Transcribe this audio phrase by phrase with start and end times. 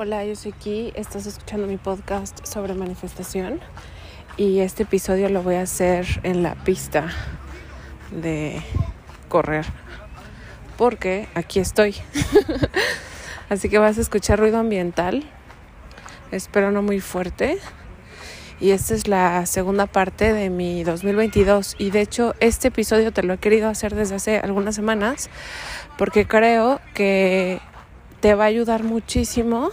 [0.00, 3.58] Hola, yo soy Ki, estás escuchando mi podcast sobre manifestación.
[4.36, 7.08] Y este episodio lo voy a hacer en la pista
[8.12, 8.62] de
[9.28, 9.66] correr.
[10.76, 11.96] Porque aquí estoy.
[13.48, 15.24] Así que vas a escuchar ruido ambiental,
[16.30, 17.58] espero no muy fuerte.
[18.60, 23.24] Y esta es la segunda parte de mi 2022 y de hecho este episodio te
[23.24, 25.28] lo he querido hacer desde hace algunas semanas
[25.96, 27.60] porque creo que
[28.20, 29.70] te va a ayudar muchísimo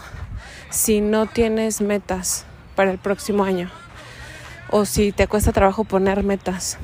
[0.69, 2.45] si no tienes metas
[2.75, 3.71] para el próximo año
[4.69, 6.77] o si te cuesta trabajo poner metas.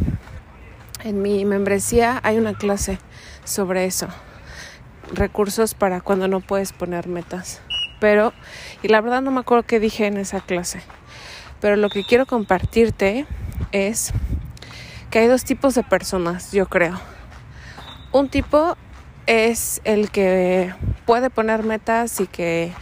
[1.04, 3.00] En mi membresía hay una clase
[3.44, 4.08] sobre eso,
[5.14, 7.62] recursos para cuando no puedes poner metas.
[8.00, 8.34] Pero,
[8.82, 10.82] y la verdad no me acuerdo qué dije en esa clase,
[11.60, 13.26] pero lo que quiero compartirte
[13.72, 14.12] es
[15.10, 17.00] que hay dos tipos de personas, yo creo.
[18.12, 18.76] Un tipo
[19.28, 20.74] es el que
[21.06, 22.74] puede poner metas y que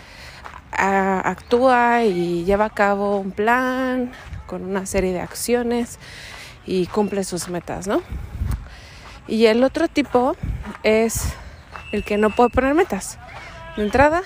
[0.72, 4.12] actúa y lleva a cabo un plan
[4.48, 6.00] con una serie de acciones
[6.66, 8.02] y cumple sus metas, ¿no?
[9.28, 10.36] Y el otro tipo
[10.84, 11.34] es
[11.92, 13.20] el que no puede poner metas.
[13.76, 14.22] De entrada,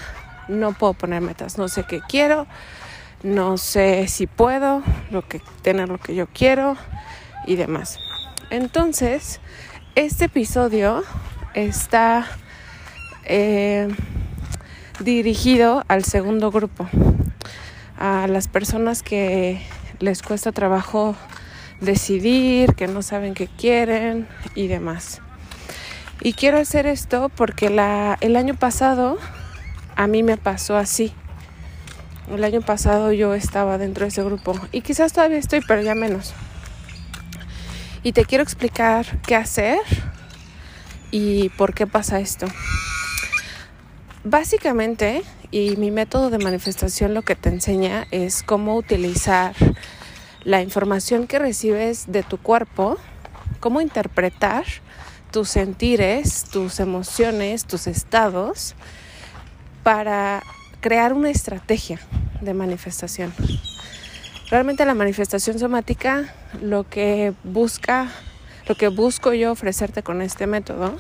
[0.47, 1.57] no puedo poner metas.
[1.57, 2.47] No sé qué quiero,
[3.23, 4.81] no sé si puedo
[5.11, 6.77] lo que, tener lo que yo quiero
[7.45, 7.99] y demás.
[8.49, 9.39] Entonces,
[9.95, 11.03] este episodio
[11.53, 12.27] está
[13.25, 13.87] eh,
[14.99, 16.87] dirigido al segundo grupo,
[17.97, 19.61] a las personas que
[19.99, 21.15] les cuesta trabajo
[21.79, 25.21] decidir, que no saben qué quieren y demás.
[26.21, 29.17] Y quiero hacer esto porque la, el año pasado
[29.95, 31.13] a mí me pasó así.
[32.31, 35.95] El año pasado yo estaba dentro de ese grupo y quizás todavía estoy, pero ya
[35.95, 36.33] menos.
[38.03, 39.79] Y te quiero explicar qué hacer
[41.13, 42.47] y por qué pasa esto.
[44.23, 49.53] Básicamente, y mi método de manifestación lo que te enseña es cómo utilizar
[50.43, 52.97] la información que recibes de tu cuerpo,
[53.59, 54.65] cómo interpretar
[55.29, 58.73] tus sentires, tus emociones, tus estados,
[59.83, 60.41] para
[60.81, 61.99] crear una estrategia
[62.41, 63.31] de manifestación.
[64.49, 68.09] Realmente la manifestación somática lo que busca,
[68.67, 70.97] lo que busco yo ofrecerte con este método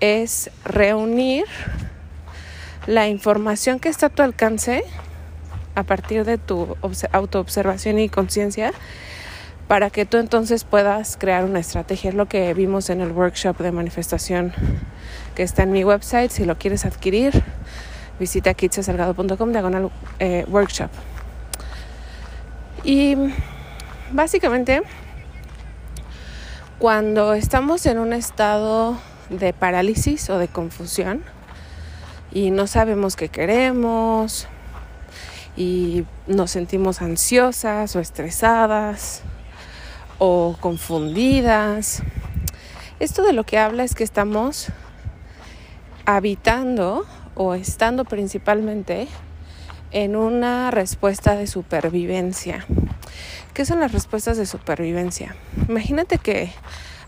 [0.00, 1.44] es reunir
[2.86, 4.82] la información que está a tu alcance
[5.74, 6.76] a partir de tu
[7.12, 8.72] autoobservación y conciencia
[9.68, 12.10] para que tú entonces puedas crear una estrategia.
[12.10, 14.52] Es lo que vimos en el workshop de manifestación
[15.36, 16.30] que está en mi website.
[16.30, 17.44] Si lo quieres adquirir,
[18.18, 20.90] visita kitsasalgado.com diagonal eh, workshop.
[22.82, 23.16] Y
[24.10, 24.82] básicamente,
[26.80, 28.96] cuando estamos en un estado
[29.28, 31.22] de parálisis o de confusión,
[32.32, 34.48] y no sabemos qué queremos
[35.58, 39.20] y nos sentimos ansiosas o estresadas
[40.18, 42.02] o confundidas.
[42.98, 44.68] Esto de lo que habla es que estamos
[46.06, 47.04] habitando
[47.34, 49.06] o estando principalmente
[49.90, 52.64] en una respuesta de supervivencia.
[53.54, 55.34] ¿Qué son las respuestas de supervivencia?
[55.68, 56.52] Imagínate que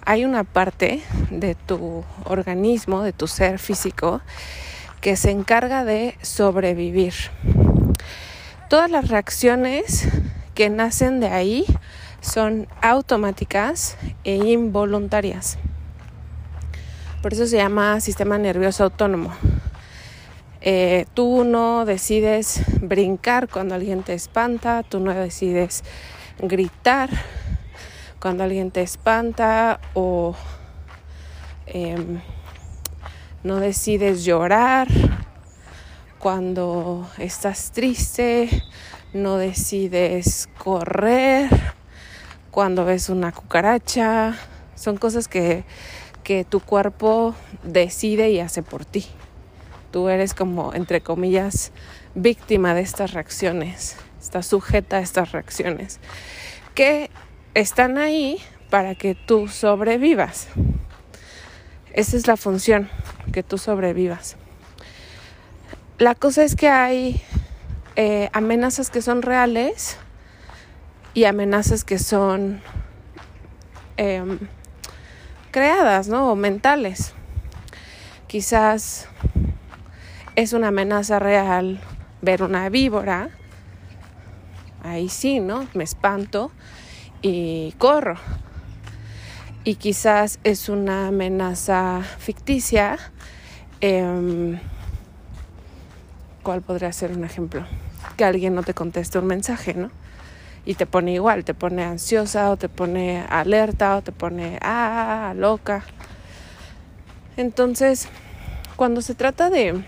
[0.05, 1.01] hay una parte
[1.31, 4.21] de tu organismo, de tu ser físico,
[5.01, 7.15] que se encarga de sobrevivir.
[8.69, 10.09] Todas las reacciones
[10.55, 11.65] que nacen de ahí
[12.21, 15.59] son automáticas e involuntarias.
[17.23, 19.33] Por eso se llama sistema nervioso autónomo.
[20.61, 25.85] Eh, tú no decides brincar cuando alguien te espanta, tú no decides
[26.39, 27.11] gritar
[28.21, 30.35] cuando alguien te espanta o
[31.67, 32.21] em,
[33.43, 34.89] no decides llorar
[36.19, 38.49] cuando estás triste,
[39.13, 41.49] no decides correr
[42.53, 44.39] cuando ves una cucaracha.
[44.77, 45.65] Son cosas que,
[46.23, 47.35] que tu cuerpo
[47.65, 49.05] decide y hace por ti.
[49.91, 51.73] Tú eres como, entre comillas,
[52.15, 53.97] víctima de estas reacciones.
[54.23, 55.99] Estás sujeta a estas reacciones.
[56.77, 57.11] Que
[57.55, 58.39] están ahí
[58.71, 60.47] para que tú sobrevivas.
[61.93, 62.89] Esa es la función,
[63.33, 64.37] que tú sobrevivas.
[65.99, 67.21] La cosa es que hay
[67.97, 69.99] eh, amenazas que son reales
[71.15, 72.63] y amenazas que son
[73.97, 74.39] em,
[75.51, 76.31] creadas, ¿no?
[76.31, 77.13] O mentales.
[78.29, 79.09] Quizás
[80.37, 81.81] es una amenaza real
[82.23, 83.29] ver una víbora.
[84.83, 85.67] Ahí sí, ¿no?
[85.75, 86.51] Me espanto
[87.23, 88.17] y corro.
[89.65, 92.99] Y quizás es una amenaza ficticia.
[93.81, 94.59] Em,
[96.43, 97.65] ¿Cuál podría ser un ejemplo?
[98.17, 99.91] Que alguien no te conteste un mensaje, ¿no?
[100.67, 105.33] Y te pone igual, te pone ansiosa o te pone alerta o te pone ah,
[105.37, 105.85] loca.
[107.37, 108.09] Entonces,
[108.75, 109.85] cuando se trata de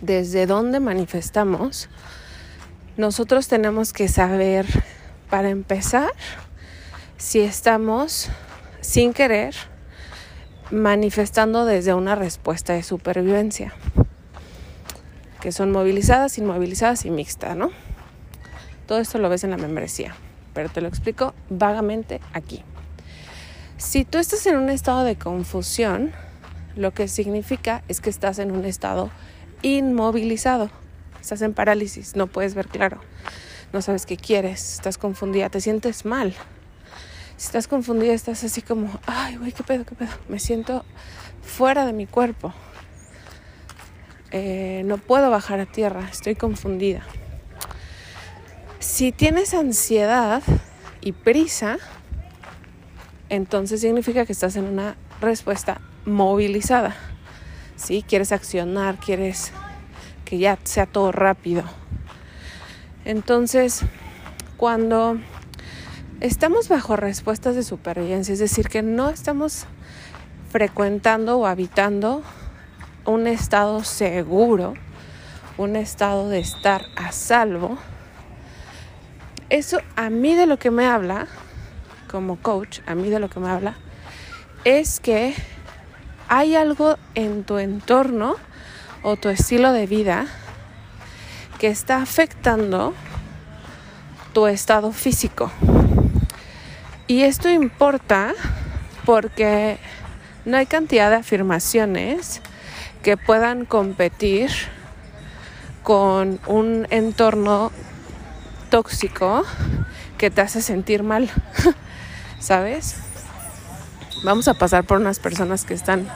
[0.00, 1.88] desde dónde manifestamos,
[2.96, 4.66] nosotros tenemos que saber
[5.28, 6.12] para empezar,
[7.16, 8.28] si estamos
[8.80, 9.54] sin querer
[10.70, 13.72] manifestando desde una respuesta de supervivencia,
[15.40, 17.70] que son movilizadas, inmovilizadas y mixtas, ¿no?
[18.86, 20.14] Todo esto lo ves en la membresía,
[20.52, 22.62] pero te lo explico vagamente aquí.
[23.76, 26.12] Si tú estás en un estado de confusión,
[26.76, 29.10] lo que significa es que estás en un estado
[29.62, 30.70] inmovilizado,
[31.24, 33.00] estás en parálisis, no puedes ver claro
[33.74, 36.32] no sabes qué quieres, estás confundida, te sientes mal.
[37.36, 40.12] Si estás confundida, estás así como, ay, güey, qué pedo, qué pedo.
[40.28, 40.84] Me siento
[41.42, 42.54] fuera de mi cuerpo.
[44.30, 47.02] Eh, no puedo bajar a tierra, estoy confundida.
[48.78, 50.44] Si tienes ansiedad
[51.00, 51.78] y prisa,
[53.28, 56.94] entonces significa que estás en una respuesta movilizada.
[57.74, 58.04] ¿Sí?
[58.06, 59.52] Quieres accionar, quieres
[60.24, 61.64] que ya sea todo rápido.
[63.04, 63.82] Entonces,
[64.56, 65.18] cuando
[66.20, 69.66] estamos bajo respuestas de supervivencia, es decir, que no estamos
[70.50, 72.22] frecuentando o habitando
[73.04, 74.74] un estado seguro,
[75.58, 77.76] un estado de estar a salvo,
[79.50, 81.26] eso a mí de lo que me habla,
[82.10, 83.76] como coach, a mí de lo que me habla,
[84.64, 85.34] es que
[86.28, 88.36] hay algo en tu entorno
[89.04, 90.26] o tu estilo de vida
[91.60, 92.94] que está afectando
[94.32, 95.52] tu estado físico.
[97.06, 98.32] Y esto importa
[99.04, 99.78] porque
[100.46, 102.40] no hay cantidad de afirmaciones
[103.02, 104.50] que puedan competir
[105.82, 107.70] con un entorno
[108.70, 109.44] tóxico
[110.16, 111.30] que te hace sentir mal,
[112.40, 112.96] ¿sabes?
[114.24, 116.08] Vamos a pasar por unas personas que están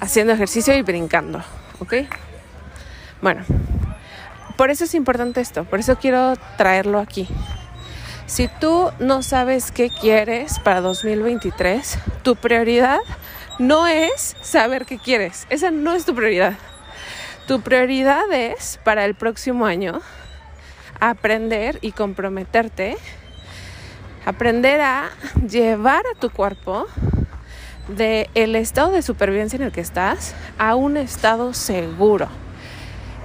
[0.00, 1.42] haciendo ejercicio y brincando,
[1.80, 1.94] ¿ok?
[3.20, 3.42] Bueno,
[4.56, 7.28] por eso es importante esto, por eso quiero traerlo aquí.
[8.26, 13.00] Si tú no sabes qué quieres para 2023, tu prioridad
[13.58, 15.46] no es saber qué quieres.
[15.50, 16.54] Esa no es tu prioridad.
[17.48, 20.00] Tu prioridad es para el próximo año
[21.00, 22.96] aprender y comprometerte,
[24.24, 25.10] aprender a
[25.48, 26.86] llevar a tu cuerpo
[27.88, 32.28] del el estado de supervivencia en el que estás a un estado seguro.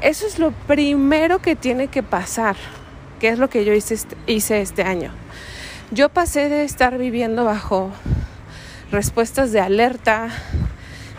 [0.02, 2.56] Eso es lo primero que tiene que pasar,
[3.20, 5.12] que es lo que yo hice este, hice este año.
[5.92, 7.92] Yo pasé de estar viviendo bajo
[8.92, 10.30] respuestas de alerta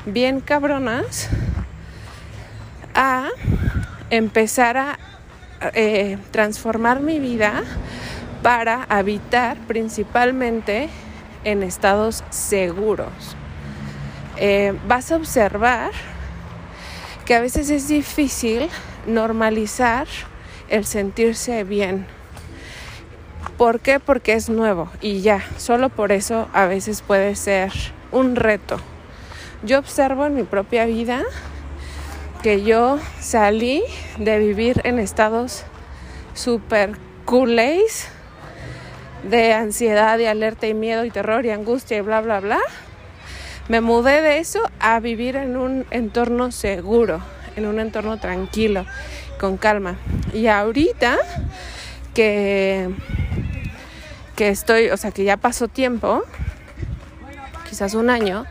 [0.06, 1.28] bien cabronas
[2.94, 3.28] a
[4.10, 4.98] empezar a
[5.74, 7.62] eh, transformar mi vida
[8.42, 10.88] para habitar principalmente
[11.44, 13.36] en estados seguros.
[14.36, 15.92] Eh, vas a observar
[17.24, 18.68] que a veces es difícil
[19.06, 20.06] normalizar
[20.68, 22.06] el sentirse bien.
[23.56, 24.00] ¿Por qué?
[24.00, 27.72] Porque es nuevo y ya, solo por eso a veces puede ser
[28.12, 28.78] un reto.
[29.62, 31.22] Yo observo en mi propia vida
[32.42, 33.82] que yo salí
[34.18, 35.64] de vivir en estados
[36.34, 36.92] super
[37.24, 38.08] coolays
[39.28, 42.60] de ansiedad y alerta y miedo y terror y angustia y bla bla bla.
[43.68, 47.20] Me mudé de eso a vivir en un entorno seguro,
[47.56, 48.86] en un entorno tranquilo,
[49.40, 49.96] con calma.
[50.32, 51.16] Y ahorita
[52.14, 52.90] que
[54.36, 56.22] que estoy, o sea, que ya pasó tiempo,
[57.68, 58.44] quizás un año,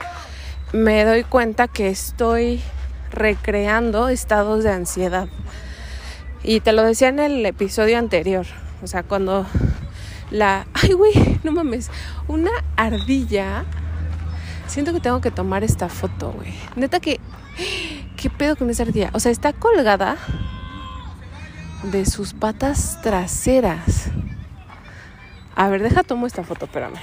[0.74, 2.60] me doy cuenta que estoy
[3.12, 5.28] recreando estados de ansiedad.
[6.44, 8.48] Y te lo decía en el episodio anterior,
[8.84, 9.46] o sea, cuando
[10.36, 10.68] la...
[10.74, 11.90] Ay, güey, no mames,
[12.28, 13.66] una ardilla...
[14.68, 16.54] Siento que tengo que tomar esta foto, güey.
[16.76, 17.20] Neta que...
[18.18, 19.12] ¿Qué pedo con esa ardilla?
[19.14, 20.18] O sea, está colgada
[21.84, 24.10] de sus patas traseras.
[25.56, 27.00] A ver, deja tomo esta foto, espérame.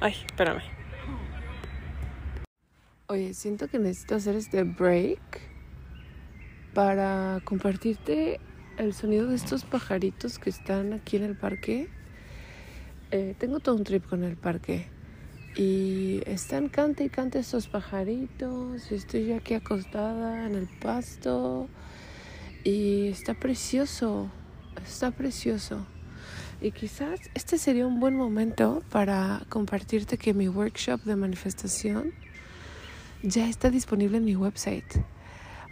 [0.00, 0.62] Ay, espérame.
[3.06, 5.40] Oye, siento que necesito hacer este break
[6.74, 8.40] para compartirte
[8.80, 11.88] el sonido de estos pajaritos que están aquí en el parque.
[13.10, 14.88] Eh, tengo todo un trip con el parque.
[15.54, 18.90] Y están cante y cante estos pajaritos.
[18.90, 21.68] Estoy yo aquí acostada en el pasto.
[22.64, 24.30] Y está precioso.
[24.86, 25.86] Está precioso.
[26.62, 32.12] Y quizás este sería un buen momento para compartirte que mi workshop de manifestación
[33.22, 35.04] ya está disponible en mi website.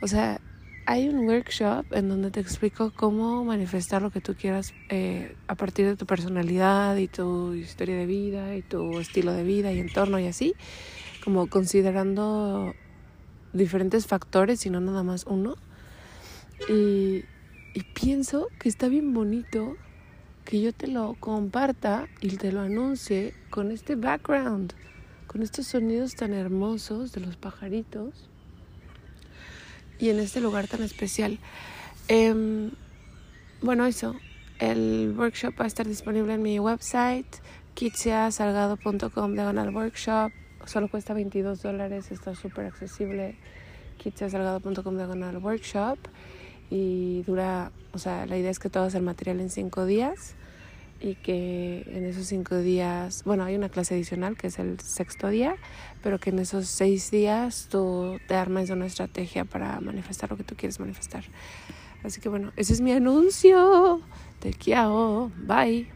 [0.03, 0.41] O sea,
[0.91, 5.55] hay un workshop en donde te explico cómo manifestar lo que tú quieras eh, a
[5.55, 9.81] partir de tu personalidad y tu historia de vida y tu estilo de vida y
[9.81, 10.55] entorno y así,
[11.23, 12.73] como considerando
[13.53, 15.57] diferentes factores y no nada más uno.
[16.71, 17.23] Y,
[17.75, 19.77] y pienso que está bien bonito
[20.47, 24.73] que yo te lo comparta y te lo anuncie con este background
[25.27, 28.31] con estos sonidos tan hermosos de los pajaritos
[29.99, 31.39] y en este lugar tan especial.
[32.09, 32.71] Em,
[33.61, 34.15] bueno, eso,
[34.59, 37.27] el workshop va a estar disponible en mi website,
[37.75, 40.33] kitsiasalgado.com diagonal workshop,
[40.65, 43.37] solo cuesta 22 dólares, está súper accesible,
[43.99, 45.99] kitsiasalgado.com diagonal workshop
[46.71, 50.35] y dura, o sea, la idea es que todo es el material en 5 días
[51.01, 55.29] y que en esos cinco días, bueno, hay una clase adicional que es el sexto
[55.29, 55.57] día,
[56.03, 60.45] pero que en esos seis días tú te armes una estrategia para manifestar lo que
[60.45, 61.25] tú quieres manifestar.
[62.05, 64.01] Así que bueno, ese es mi anuncio.
[64.41, 65.31] Te quiero.
[65.37, 65.89] Bye.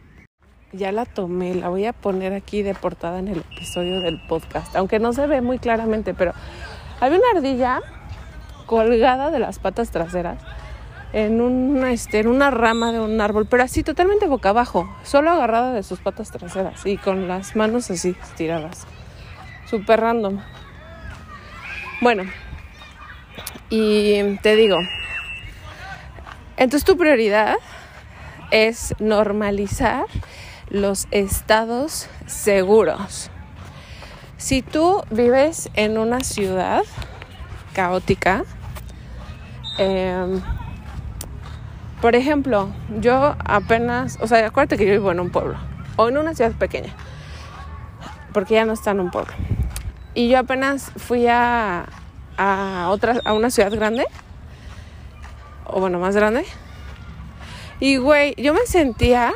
[0.71, 4.75] Ya la tomé, la voy a poner aquí de portada en el episodio del podcast,
[4.75, 6.33] aunque no se ve muy claramente, pero
[6.99, 7.79] hay una ardilla
[8.65, 10.41] colgada de las patas traseras
[11.13, 15.29] en una, este, en una rama de un árbol, pero así totalmente boca abajo, solo
[15.29, 18.87] agarrada de sus patas traseras y con las manos así estiradas.
[19.69, 20.39] Super random.
[22.01, 22.23] Bueno,
[23.69, 24.79] y te digo,
[26.57, 27.55] entonces tu prioridad
[28.51, 30.05] es normalizar
[30.69, 33.29] los estados seguros.
[34.37, 36.83] Si tú vives en una ciudad
[37.73, 38.43] caótica,
[39.77, 40.41] eh,
[42.03, 42.67] por ejemplo,
[42.99, 45.55] yo apenas, o sea, acuérdate que yo vivo en un pueblo
[45.95, 46.93] o en una ciudad pequeña,
[48.33, 49.31] porque ya no está en un pueblo.
[50.13, 51.85] Y yo apenas fui a,
[52.35, 54.03] a, otra, a una ciudad grande,
[55.63, 56.43] o bueno, más grande.
[57.79, 59.31] Y güey, yo me sentía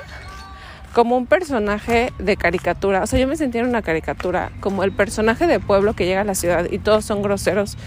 [0.92, 3.02] como un personaje de caricatura.
[3.02, 6.20] O sea, yo me sentía en una caricatura, como el personaje de pueblo que llega
[6.20, 7.78] a la ciudad y todos son groseros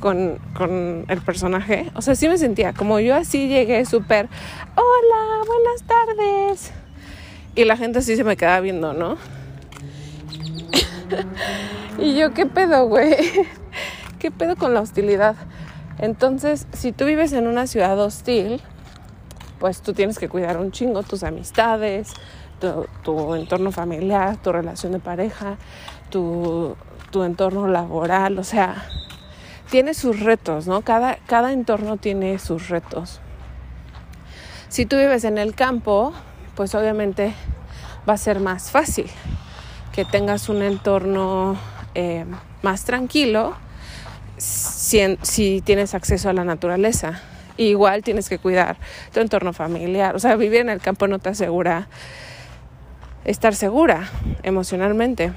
[0.00, 1.90] con, con, el personaje.
[1.94, 4.28] O sea, sí me sentía como yo así llegué súper,
[4.74, 6.72] hola, buenas tardes.
[7.54, 9.16] Y la gente así se me quedaba viendo, ¿no?
[11.98, 13.16] y yo, ¿qué pedo, güey?
[14.18, 15.36] ¿Qué pedo con la hostilidad?
[15.98, 18.60] Entonces, si tú vives en una ciudad hostil,
[19.58, 22.14] pues tú tienes que cuidar un chingo tus amistades,
[23.02, 25.56] tu, entorno familiar, tu relación de pareja,
[26.10, 26.76] tu,
[27.10, 28.86] tu entorno laboral, o sea,
[29.70, 30.82] tiene sus retos, ¿no?
[30.82, 33.20] Cada, cada entorno tiene sus retos.
[34.68, 36.12] Si tú vives en el campo,
[36.54, 37.32] pues obviamente
[38.08, 39.06] va a ser más fácil
[39.92, 41.56] que tengas un entorno
[41.94, 42.24] eh,
[42.62, 43.56] más tranquilo
[44.36, 47.20] si, si, tienes acceso a la naturaleza.
[47.56, 48.76] igual tienes que cuidar
[49.12, 50.16] tu entorno familiar.
[50.16, 51.88] O sea, vivir en el campo no te asegura
[53.24, 54.08] estar segura
[54.42, 55.32] emocionalmente.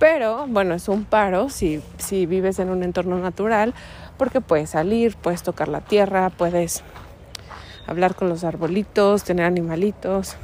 [0.00, 3.74] Pero bueno, es un paro si, si vives en un entorno natural
[4.16, 6.82] porque puedes salir, puedes tocar la tierra, puedes
[7.86, 10.36] hablar con los arbolitos, tener animalitos.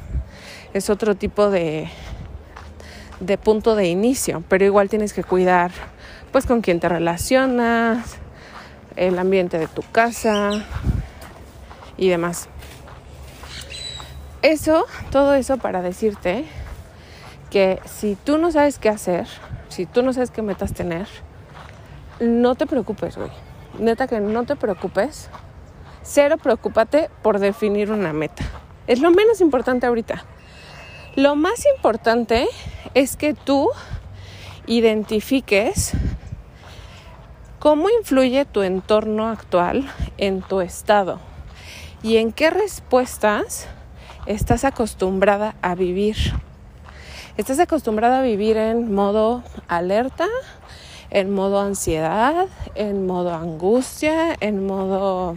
[0.75, 1.89] Es otro tipo de,
[3.19, 5.71] de punto de inicio, pero igual tienes que cuidar
[6.31, 8.17] pues con quién te relacionas,
[8.95, 10.51] el ambiente de tu casa
[11.97, 12.47] y demás.
[14.43, 16.45] Eso, todo eso para decirte
[17.49, 19.27] que si tú no sabes qué hacer,
[19.77, 21.07] si tú no sabes qué metas tener,
[22.19, 23.29] no te preocupes, güey.
[23.77, 25.29] Neta que no te preocupes.
[26.01, 28.43] Cero preocúpate por definir una meta.
[28.87, 30.25] Es lo menos importante ahorita.
[31.15, 32.47] Lo más importante
[32.95, 33.69] es que tú
[34.65, 35.91] identifiques
[37.59, 41.19] cómo influye tu entorno actual en tu estado
[42.01, 43.67] y en qué respuestas
[44.25, 46.17] estás acostumbrada a vivir.
[47.37, 50.25] Estás acostumbrada a vivir en modo alerta,
[51.11, 55.35] en modo ansiedad, en modo angustia, en modo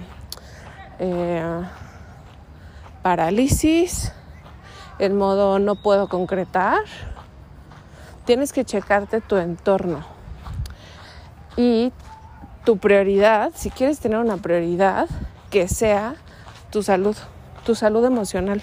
[0.98, 1.62] eh,
[3.02, 4.12] parálisis,
[4.98, 6.78] el modo no puedo concretar,
[8.24, 10.02] tienes que checarte tu entorno.
[11.58, 11.92] Y
[12.64, 15.06] tu prioridad, si quieres tener una prioridad,
[15.50, 16.14] que sea
[16.70, 17.16] tu salud,
[17.66, 18.62] tu salud emocional.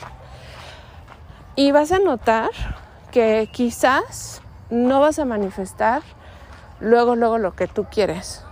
[1.56, 2.50] Y vas a notar
[3.12, 6.02] que quizás no vas a manifestar
[6.80, 8.44] luego, luego lo que tú quieres.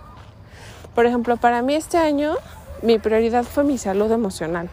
[0.94, 2.34] Por ejemplo, para mí este año
[2.82, 4.68] mi prioridad fue mi salud emocional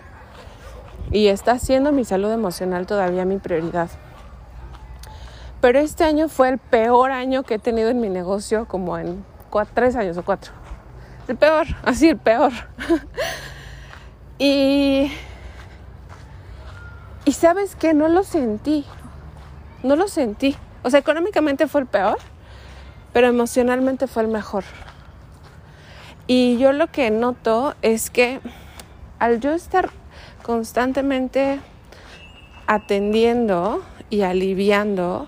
[1.11, 3.89] y está siendo mi salud emocional todavía mi prioridad.
[5.61, 9.23] Pero este año fue el peor año que he tenido en mi negocio, como en
[9.73, 10.51] tres años o cuatro.
[11.27, 12.51] El peor, así el peor.
[14.39, 15.11] y,
[17.25, 18.85] y sabes que no lo sentí,
[19.83, 20.55] no lo sentí.
[20.81, 22.17] O sea, económicamente fue el peor,
[23.11, 24.63] pero emocionalmente fue el mejor.
[26.25, 28.39] Y yo lo que noto es que
[29.19, 29.89] al yo estar
[30.41, 31.59] constantemente
[32.67, 35.27] atendiendo y aliviando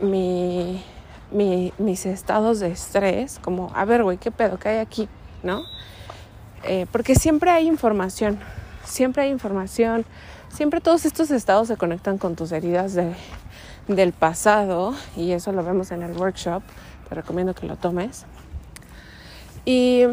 [0.00, 0.82] mi,
[1.30, 5.08] mis estados de estrés, como, a ver, güey, ¿qué pedo que hay aquí?
[5.42, 5.64] ¿No?
[6.64, 8.38] Eh, porque siempre hay información,
[8.84, 10.04] siempre hay información,
[10.48, 13.14] siempre todos estos estados se conectan con tus heridas de,
[13.88, 16.62] del pasado y eso lo vemos en el workshop,
[17.08, 18.26] te recomiendo que lo tomes.
[19.64, 20.04] Y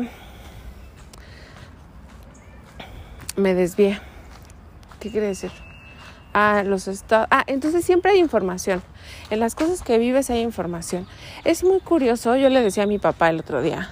[3.35, 3.99] me desvié.
[4.99, 5.51] ¿Qué quiere decir?
[6.33, 7.27] Ah, los estados.
[7.31, 8.81] Ah, entonces siempre hay información.
[9.29, 11.07] En las cosas que vives hay información.
[11.43, 13.89] Es muy curioso, yo le decía a mi papá el otro día.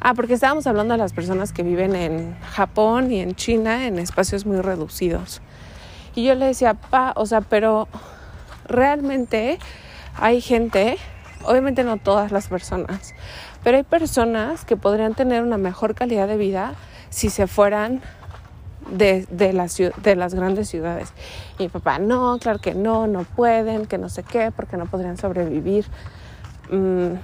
[0.00, 3.98] Ah, porque estábamos hablando de las personas que viven en Japón y en China en
[3.98, 5.42] espacios muy reducidos.
[6.14, 7.86] Y yo le decía, pa, o sea, pero
[8.70, 9.58] realmente
[10.16, 10.96] hay gente,
[11.44, 13.14] obviamente no todas las personas,
[13.62, 16.74] pero hay personas que podrían tener una mejor calidad de vida
[17.10, 18.00] si se fueran
[18.90, 19.26] de,
[20.16, 21.12] las grandes ciudades.
[21.58, 24.86] Y mi papá, no, claro que no, no pueden, que no sé qué, porque no
[24.86, 25.86] podrían sobrevivir.
[26.70, 27.14] Mm,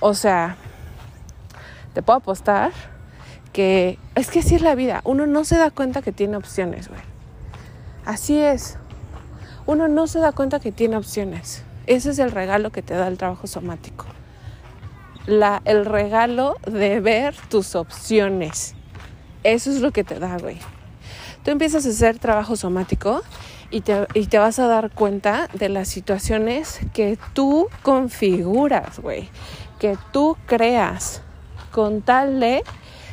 [0.00, 0.56] o sea,
[1.92, 2.72] te puedo apostar
[3.52, 5.00] que es que así es la vida.
[5.04, 7.00] Uno no se da cuenta que tiene opciones, güey.
[8.04, 8.76] Así es.
[9.66, 11.62] Uno no se da cuenta que tiene opciones.
[11.86, 14.06] Ese es el regalo que te da el trabajo somático.
[15.26, 18.74] El regalo de ver tus opciones
[19.44, 20.56] eso es lo que te da, güey.
[21.44, 23.22] Tú empiezas a hacer trabajo somático
[23.70, 29.28] y te, y te vas a dar cuenta de las situaciones que tú configuras, güey.
[29.78, 31.20] Que tú creas
[31.70, 32.64] con tal de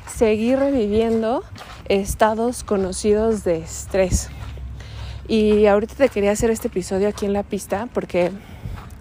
[0.08, 1.44] seguir reviviendo
[1.90, 4.30] estados conocidos de estrés.
[5.28, 8.32] Y ahorita te quería hacer este episodio aquí en la pista porque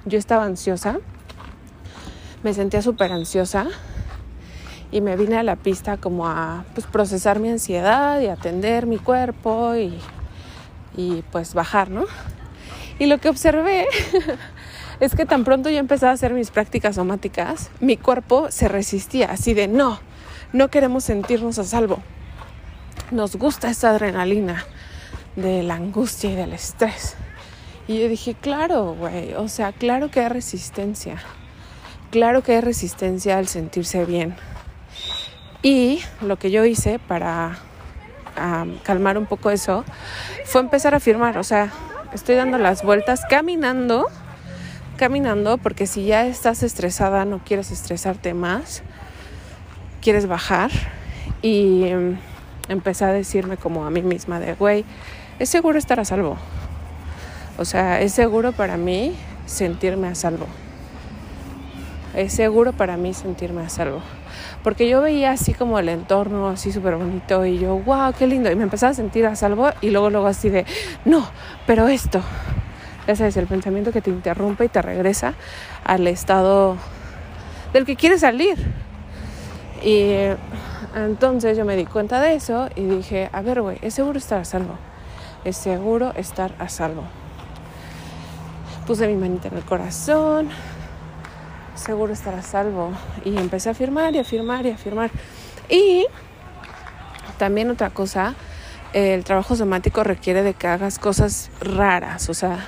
[0.04, 0.98] yo estaba ansiosa,
[2.42, 3.66] me sentía súper ansiosa
[4.92, 8.98] y me vine a la pista como a pues, procesar mi ansiedad y atender mi
[8.98, 9.98] cuerpo y,
[10.96, 12.04] y pues bajar, ¿no?
[12.98, 13.87] Y lo que observé
[15.00, 19.30] es que tan pronto yo empecé a hacer mis prácticas somáticas, mi cuerpo se resistía,
[19.30, 19.98] así de no,
[20.52, 22.02] no queremos sentirnos a salvo.
[23.11, 24.64] Nos gusta esa adrenalina
[25.42, 27.16] de la angustia y del estrés.
[27.88, 31.16] Y yo dije, claro, güey, o sea, claro que hay resistencia.
[32.11, 34.37] Claro que hay resistencia al sentirse bien.
[35.62, 37.59] Y lo que yo hice para
[38.83, 39.85] calmar un poco eso
[40.44, 41.70] fue empezar a firmar, o sea,
[42.12, 44.07] estoy dando las vueltas caminando,
[44.96, 48.83] caminando, porque si ya estás estresada, no quieres estresarte más,
[50.00, 50.70] quieres bajar
[51.42, 52.18] y em,
[52.68, 54.85] empecé a decirme como a mí misma de, güey,
[55.40, 56.37] es seguro estar a salvo.
[57.59, 60.46] O sea, es seguro para mí sentirme a salvo.
[62.14, 64.03] Es seguro para mí sentirme a salvo.
[64.62, 68.50] Porque yo veía así como el entorno así súper bonito y yo, wow, qué lindo.
[68.50, 70.66] Y me empezaba a sentir a salvo y luego, luego así de,
[71.07, 71.26] no,
[71.66, 72.20] pero esto.
[73.07, 75.33] Ese es el pensamiento que te interrumpe y te regresa
[75.85, 76.76] al estado
[77.72, 78.59] del que quieres salir.
[79.83, 80.12] Y
[80.94, 84.38] entonces yo me di cuenta de eso y dije, a ver, güey, es seguro estar
[84.38, 84.89] a salvo.
[85.44, 87.05] Es seguro estar a salvo.
[88.87, 90.50] Puse mi manita en el corazón,
[91.74, 92.92] seguro estar a salvo.
[93.24, 95.11] Y empecé a afirmar y a afirmar y a afirmar.
[95.70, 96.07] Y
[97.38, 98.35] también otra cosa,
[98.92, 102.29] el trabajo somático requiere de que hagas cosas raras.
[102.29, 102.66] O sea,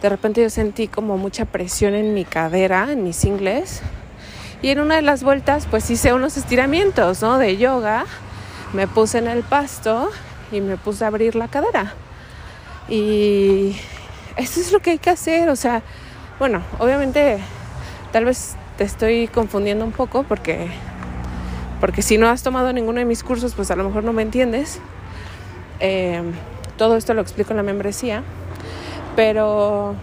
[0.00, 3.82] de repente yo sentí como mucha presión en mi cadera, en mis ingles.
[4.62, 7.36] Y en una de las vueltas, pues hice unos estiramientos, ¿no?
[7.36, 8.06] De yoga.
[8.72, 10.10] Me puse en el pasto
[10.52, 11.94] y me puse a abrir la cadera.
[12.88, 13.76] Y
[14.36, 15.48] eso es lo que hay que hacer.
[15.48, 15.82] O sea,
[16.38, 17.40] bueno, obviamente
[18.16, 20.68] Tal vez te estoy confundiendo un poco porque,
[21.82, 24.22] porque si no has tomado ninguno de mis cursos, pues a lo mejor no me
[24.22, 24.80] entiendes.
[25.80, 26.22] Eh,
[26.78, 28.22] todo esto lo explico en la membresía.
[29.16, 29.96] Pero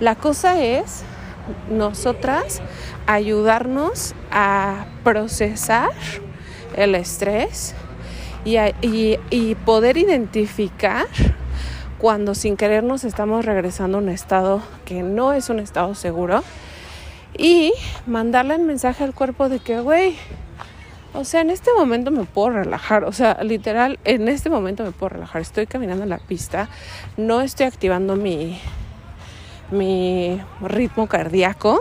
[0.00, 1.04] la cosa es
[1.70, 2.60] nosotras
[3.06, 5.90] ayudarnos a procesar
[6.76, 7.76] el estrés
[8.80, 11.06] y, poder identificar
[11.98, 16.42] cuando sin querer nos estamos regresando a un estado que no es un estado seguro
[17.36, 17.72] y
[18.06, 20.16] mandarle el mensaje al cuerpo de que, güey,
[21.14, 24.92] o sea, en este momento me puedo relajar, o sea, literal, en este momento me
[24.92, 26.68] puedo relajar, estoy caminando en la pista,
[27.16, 28.58] no estoy activando mi,
[29.70, 31.80] mi ritmo cardíaco,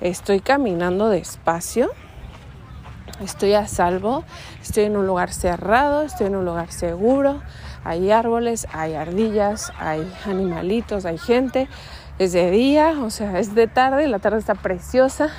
[0.00, 1.90] estoy caminando despacio,
[3.20, 4.24] estoy a salvo,
[4.62, 7.42] estoy en un lugar cerrado, estoy en un lugar seguro,
[7.84, 11.68] hay árboles, hay ardillas, hay animalitos, hay gente.
[12.18, 15.30] Es de día, o sea, es de tarde, la tarde está preciosa.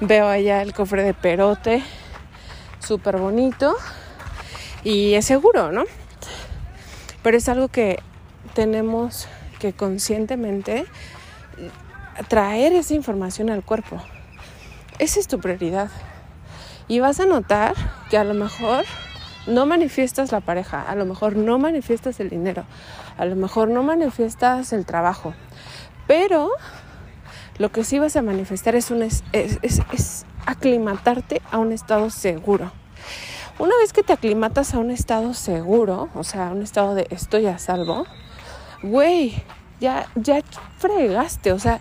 [0.00, 1.82] Veo allá el cofre de perote,
[2.78, 3.74] súper bonito.
[4.84, 5.84] Y es seguro, ¿no?
[7.22, 8.00] Pero es algo que
[8.54, 9.26] tenemos
[9.58, 10.84] que conscientemente
[12.28, 14.00] traer esa información al cuerpo.
[14.98, 15.90] Esa es tu prioridad.
[16.88, 17.74] Y vas a notar
[18.10, 18.84] que a lo mejor
[19.46, 22.64] no manifiestas la pareja, a lo mejor no manifiestas el dinero,
[23.16, 25.34] a lo mejor no manifiestas el trabajo,
[26.06, 26.50] pero
[27.58, 29.06] lo que sí vas a manifestar es, un,
[30.46, 32.72] aclimatarte a un estado seguro.
[33.58, 37.06] Una vez que te aclimatas a un estado seguro, o sea, a un estado de
[37.10, 38.04] estoy a salvo,
[38.82, 39.42] güey,
[39.80, 40.40] ya, ya
[40.78, 41.80] fregaste, o sea,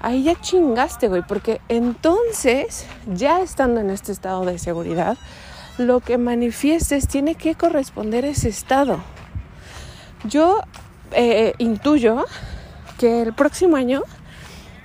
[0.00, 5.16] ahí ya chingaste, güey, porque entonces, ya estando en este estado de seguridad,
[5.78, 8.98] lo que manifiestes tiene que corresponder a ese estado.
[10.24, 10.60] Yo
[11.12, 12.24] eh, intuyo
[12.98, 14.02] que el próximo año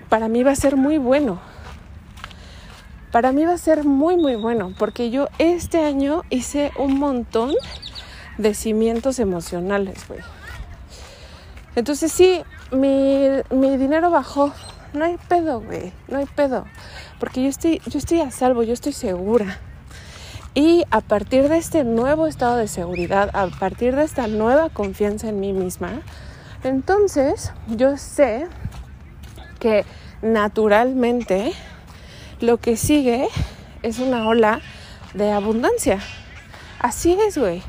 [0.09, 1.39] para mí va a ser muy bueno.
[3.11, 7.53] Para mí va a ser muy, muy bueno, porque yo este año hice un montón
[8.37, 10.19] de cimientos emocionales, güey.
[11.75, 14.51] Entonces sí, mi, mi dinero bajó.
[14.93, 15.91] No hay pedo, güey.
[16.07, 16.65] No hay pedo.
[17.19, 19.59] Porque yo estoy, yo estoy a salvo, yo estoy segura.
[20.55, 25.29] Y a partir de este nuevo estado de seguridad, a partir de esta nueva confianza
[25.29, 26.01] en mí misma,
[26.63, 28.47] entonces yo sé
[29.59, 29.83] que
[30.21, 31.53] naturalmente
[32.39, 33.27] lo que sigue
[33.81, 34.61] es una ola
[35.15, 35.99] de abundancia.
[36.79, 37.63] Así es, güey.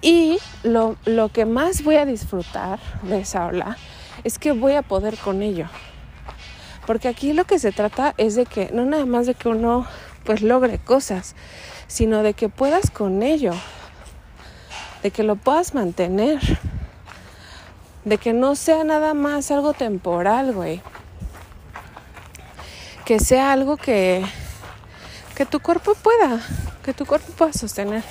[0.00, 3.76] Y lo, lo, que más voy a disfrutar de esa ola
[4.24, 5.66] es que voy a poder con ello.
[6.86, 9.86] Porque aquí lo que se trata es de que no nada más de que uno
[10.24, 11.34] pues logre cosas,
[11.88, 13.52] sino de que puedas con ello,
[15.02, 16.40] de que lo puedas mantener,
[18.04, 20.80] de que no sea nada más algo temporal, güey.
[23.04, 24.24] Que sea algo que,
[25.34, 26.40] que tu cuerpo pueda,
[26.84, 28.02] que tu cuerpo pueda sostener.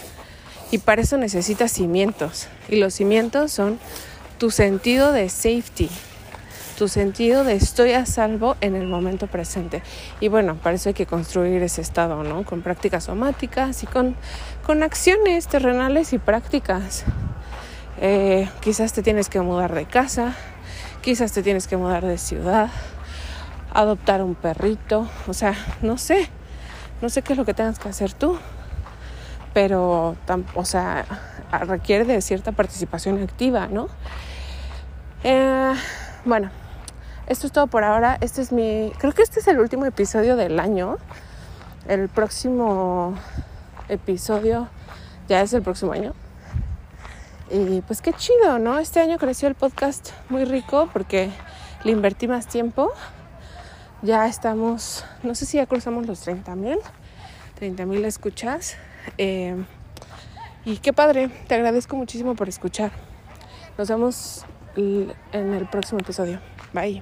[0.72, 2.48] Y para eso necesitas cimientos.
[2.70, 3.80] Y los cimientos son
[4.38, 5.90] tu sentido de safety,
[6.76, 9.82] tu sentido de estoy a salvo en el momento presente.
[10.20, 12.44] Y bueno, para eso hay que construir ese estado, ¿no?
[12.44, 14.16] Con prácticas somáticas y con,
[14.66, 17.06] con acciones terrenales y prácticas.
[18.00, 20.34] Eh, quizás te tienes que mudar de casa,
[21.02, 22.70] quizás te tienes que mudar de ciudad,
[23.74, 26.28] adoptar un perrito, o sea, no sé,
[27.02, 28.38] no sé qué es lo que tengas que hacer tú,
[29.54, 30.18] pero,
[30.56, 31.06] o sea,
[31.62, 33.88] requiere de cierta participación activa, ¿no?
[35.24, 35.74] Eh,
[36.26, 36.50] bueno,
[37.28, 38.18] esto es todo por ahora.
[38.22, 38.92] Este es mi.
[38.98, 40.98] Creo que este es el último episodio del año.
[41.88, 43.14] el próximo
[43.90, 44.68] episodio
[45.28, 46.14] ya es el próximo año.
[47.50, 48.80] Y pues qué chido, ¿no?
[48.80, 51.30] Este año creció el podcast muy rico porque
[51.84, 52.92] le invertí más tiempo.
[54.02, 56.80] Ya estamos, no sé si ya cruzamos los 30 mil,
[57.56, 58.78] 30 mil escuchas.
[59.18, 59.56] Eh,
[60.64, 62.92] y qué padre, te agradezco muchísimo por escuchar.
[63.78, 66.40] Nos vemos en el próximo episodio.
[66.76, 67.02] Bye.